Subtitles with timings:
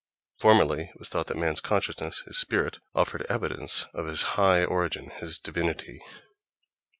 [0.39, 5.11] Formerly it was thought that man's consciousness, his "spirit," offered evidence of his high origin,
[5.11, 6.01] his divinity.